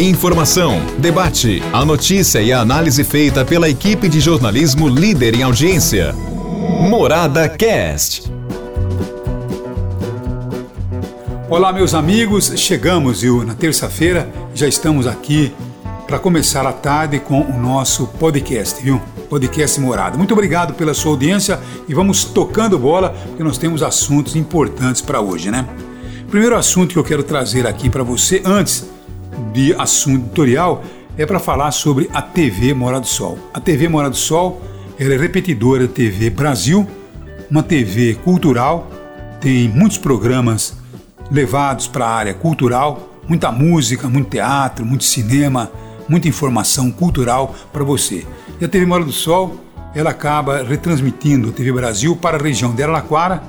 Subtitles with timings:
[0.00, 6.12] Informação, debate, a notícia e a análise feita pela equipe de jornalismo líder em audiência.
[6.88, 8.32] Morada Cast.
[11.50, 12.52] Olá, meus amigos.
[12.54, 13.42] Chegamos, viu?
[13.42, 15.52] Na terça-feira já estamos aqui
[16.06, 19.02] para começar a tarde com o nosso podcast, viu?
[19.28, 20.16] Podcast Morada.
[20.16, 21.58] Muito obrigado pela sua audiência
[21.88, 25.68] e vamos tocando bola, porque nós temos assuntos importantes para hoje, né?
[26.30, 28.96] Primeiro assunto que eu quero trazer aqui para você, antes
[29.52, 30.82] de assunto editorial,
[31.16, 33.38] é para falar sobre a TV Morada do Sol.
[33.52, 34.60] A TV Morada do Sol
[34.98, 36.84] ela é repetidora da TV Brasil,
[37.48, 38.90] uma TV cultural,
[39.40, 40.76] tem muitos programas
[41.30, 45.70] levados para a área cultural, muita música, muito teatro, muito cinema,
[46.08, 48.26] muita informação cultural para você.
[48.60, 49.56] E a TV Morada do Sol,
[49.94, 53.42] ela acaba retransmitindo a TV Brasil para a região de Araraquara,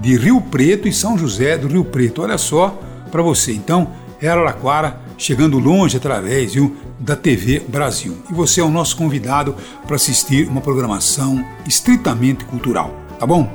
[0.00, 2.22] de Rio Preto e São José do Rio Preto.
[2.22, 2.78] Olha só
[3.10, 3.52] para você.
[3.52, 3.88] Então,
[4.22, 8.16] é Araraquara chegando longe através viu, da TV Brasil.
[8.30, 9.54] E você é o nosso convidado
[9.86, 13.50] para assistir uma programação estritamente cultural, tá bom?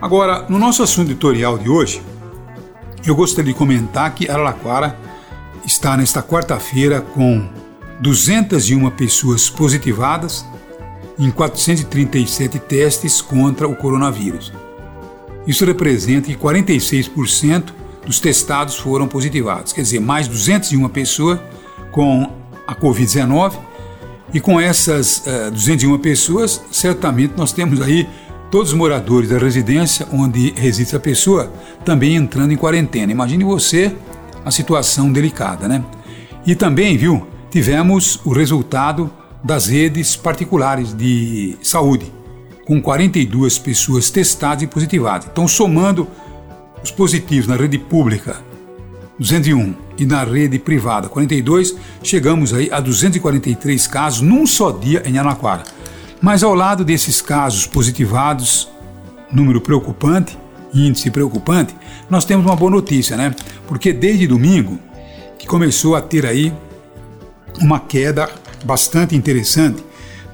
[0.00, 2.02] Agora, no nosso assunto editorial de hoje,
[3.04, 4.98] eu gostaria de comentar que Araraquara
[5.64, 7.48] está nesta quarta-feira com
[8.00, 10.44] 201 pessoas positivadas
[11.18, 14.52] em 437 testes contra o coronavírus.
[15.46, 21.38] Isso representa que 46% dos testados foram positivados, quer dizer, mais 201 pessoas
[21.92, 22.30] com
[22.66, 23.54] a Covid-19.
[24.32, 28.08] E com essas uh, eh, 201 pessoas, certamente nós temos aí
[28.48, 31.52] todos os moradores da residência onde reside a pessoa
[31.84, 33.10] também entrando em quarentena.
[33.10, 33.92] Imagine você
[34.44, 35.84] a situação delicada, né?
[36.46, 39.10] E também, viu, tivemos o resultado
[39.42, 42.12] das redes particulares de saúde
[42.64, 45.28] com 42 pessoas testadas e positivadas.
[45.30, 46.06] Então, somando
[46.82, 48.36] os positivos na rede pública,
[49.18, 55.18] 201, e na rede privada, 42, chegamos aí a 243 casos num só dia em
[55.18, 55.62] Anaquara.
[56.22, 58.68] Mas ao lado desses casos positivados,
[59.30, 60.38] número preocupante,
[60.72, 61.74] índice preocupante,
[62.08, 63.34] nós temos uma boa notícia, né?
[63.66, 64.78] Porque desde domingo
[65.38, 66.52] que começou a ter aí
[67.60, 68.28] uma queda
[68.64, 69.84] bastante interessante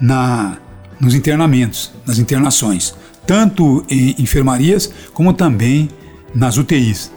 [0.00, 0.58] na
[0.98, 2.94] nos internamentos, nas internações,
[3.26, 5.90] tanto em enfermarias como também
[6.36, 7.10] nas UTIs.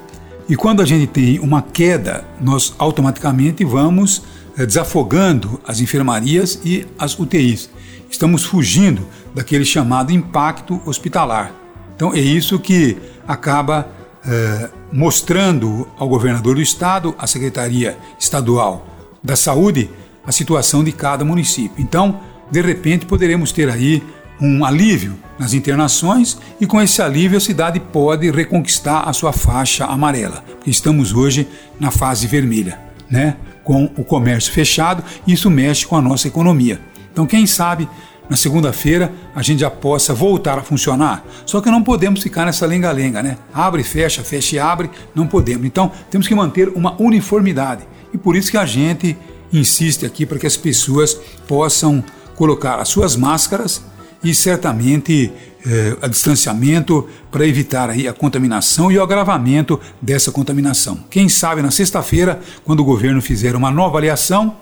[0.47, 4.23] E quando a gente tem uma queda, nós automaticamente vamos
[4.57, 7.69] é, desafogando as enfermarias e as UTIs.
[8.09, 11.51] Estamos fugindo daquele chamado impacto hospitalar.
[11.95, 12.97] Então é isso que
[13.27, 13.87] acaba
[14.25, 18.87] é, mostrando ao governador do estado, à Secretaria Estadual
[19.21, 19.89] da Saúde,
[20.25, 21.75] a situação de cada município.
[21.77, 24.01] Então, de repente poderemos ter aí
[24.41, 29.85] um alívio nas internações e com esse alívio a cidade pode reconquistar a sua faixa
[29.85, 31.47] amarela, estamos hoje
[31.79, 32.79] na fase vermelha,
[33.09, 33.35] né?
[33.63, 36.79] Com o comércio fechado, isso mexe com a nossa economia.
[37.11, 37.87] Então, quem sabe
[38.29, 41.23] na segunda-feira a gente já possa voltar a funcionar.
[41.45, 43.37] Só que não podemos ficar nessa lenga-lenga, né?
[43.53, 45.65] Abre, fecha, fecha e abre, não podemos.
[45.65, 47.83] Então, temos que manter uma uniformidade.
[48.13, 49.17] E por isso que a gente
[49.51, 51.15] insiste aqui para que as pessoas
[51.47, 52.03] possam
[52.35, 53.83] colocar as suas máscaras
[54.23, 55.31] e certamente
[55.65, 61.03] eh, a distanciamento para evitar aí a contaminação e o agravamento dessa contaminação.
[61.09, 64.55] Quem sabe na sexta-feira, quando o governo fizer uma nova avaliação,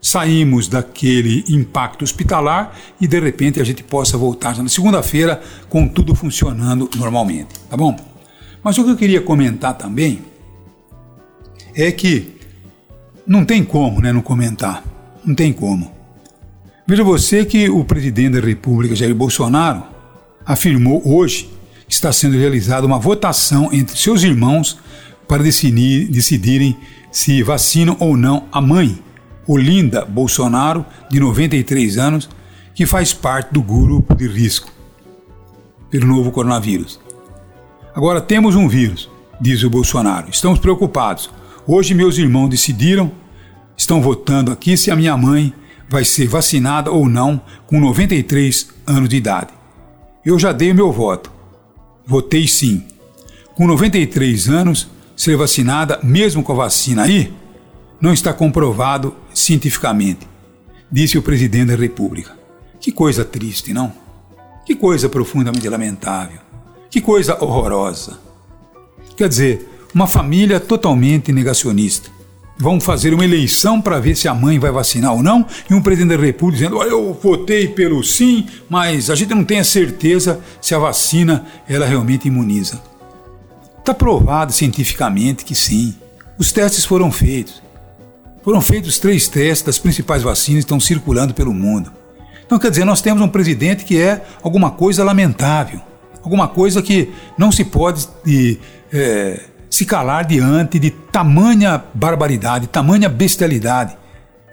[0.00, 6.14] saímos daquele impacto hospitalar e de repente a gente possa voltar na segunda-feira com tudo
[6.14, 7.96] funcionando normalmente, tá bom?
[8.62, 10.22] Mas o que eu queria comentar também
[11.74, 12.36] é que
[13.26, 14.84] não tem como, né, não comentar.
[15.24, 15.95] Não tem como.
[16.88, 19.82] Veja você que o presidente da República, Jair Bolsonaro,
[20.44, 21.50] afirmou hoje
[21.88, 24.78] que está sendo realizada uma votação entre seus irmãos
[25.26, 26.76] para decidir, decidirem
[27.10, 29.02] se vacinam ou não a mãe,
[29.48, 32.28] Olinda Bolsonaro, de 93 anos,
[32.72, 34.70] que faz parte do grupo de risco
[35.90, 37.00] pelo novo coronavírus.
[37.96, 39.10] Agora temos um vírus,
[39.40, 40.28] diz o Bolsonaro.
[40.30, 41.30] Estamos preocupados.
[41.66, 43.10] Hoje meus irmãos decidiram,
[43.76, 45.52] estão votando aqui se a minha mãe
[45.88, 49.52] vai ser vacinada ou não com 93 anos de idade.
[50.24, 51.30] Eu já dei o meu voto.
[52.06, 52.84] Votei sim.
[53.54, 57.32] Com 93 anos, ser vacinada, mesmo com a vacina aí,
[58.00, 60.28] não está comprovado cientificamente,
[60.90, 62.36] disse o presidente da República.
[62.78, 63.92] Que coisa triste, não?
[64.66, 66.40] Que coisa profundamente lamentável.
[66.90, 68.18] Que coisa horrorosa.
[69.16, 72.10] Quer dizer, uma família totalmente negacionista
[72.58, 75.82] vão fazer uma eleição para ver se a mãe vai vacinar ou não, e um
[75.82, 80.40] presidente da República dizendo: eu votei pelo sim, mas a gente não tem a certeza
[80.60, 82.80] se a vacina ela realmente imuniza.
[83.78, 85.94] Está provado cientificamente que sim.
[86.38, 87.62] Os testes foram feitos.
[88.42, 91.92] Foram feitos três testes das principais vacinas que estão circulando pelo mundo.
[92.44, 95.80] Então, quer dizer, nós temos um presidente que é alguma coisa lamentável,
[96.22, 98.58] alguma coisa que não se pode de,
[98.92, 99.40] é,
[99.76, 103.94] se calar diante de tamanha barbaridade, tamanha bestialidade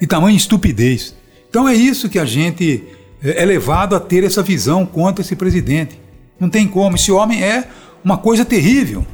[0.02, 1.16] e tamanha estupidez.
[1.50, 2.84] Então é isso que a gente
[3.24, 5.98] é, é levado a ter essa visão contra esse presidente.
[6.38, 6.98] Não tem como.
[6.98, 7.66] Esse homem é
[8.04, 9.06] uma coisa terrível.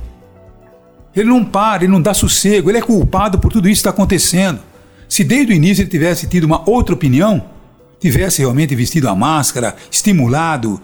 [1.15, 3.91] Ele não para, ele não dá sossego, ele é culpado por tudo isso que está
[3.91, 4.61] acontecendo.
[5.07, 7.45] Se desde o início ele tivesse tido uma outra opinião,
[7.99, 10.81] tivesse realmente vestido a máscara, estimulado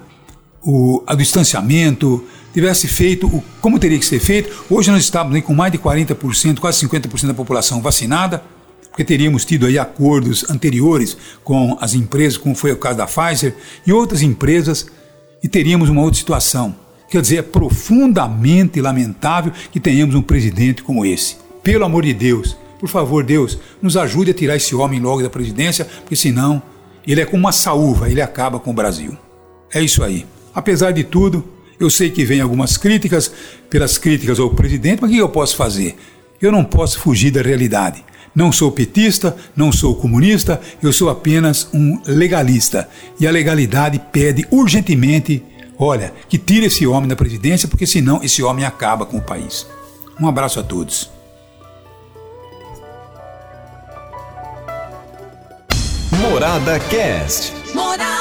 [0.65, 5.53] o a distanciamento, tivesse feito o, como teria que ser feito, hoje nós estamos com
[5.53, 8.44] mais de 40%, quase 50% da população vacinada,
[8.89, 13.56] porque teríamos tido aí acordos anteriores com as empresas, como foi o caso da Pfizer
[13.85, 14.88] e outras empresas,
[15.44, 16.75] e teríamos uma outra situação.
[17.09, 21.35] Quer dizer, é profundamente lamentável que tenhamos um presidente como esse.
[21.62, 25.29] Pelo amor de Deus, por favor, Deus, nos ajude a tirar esse homem logo da
[25.29, 26.63] presidência, porque senão
[27.06, 29.15] ele é como uma saúva, ele acaba com o Brasil.
[29.73, 30.25] É isso aí.
[30.55, 31.43] Apesar de tudo,
[31.77, 33.29] eu sei que vem algumas críticas,
[33.69, 35.97] pelas críticas ao presidente, mas o que eu posso fazer?
[36.41, 38.03] Eu não posso fugir da realidade.
[38.33, 42.87] Não sou petista, não sou comunista, eu sou apenas um legalista.
[43.19, 45.43] E a legalidade pede urgentemente,
[45.77, 49.67] olha, que tire esse homem da presidência, porque senão esse homem acaba com o país.
[50.19, 51.09] Um abraço a todos.
[56.11, 57.53] Morada Cast.
[57.73, 58.14] Morada.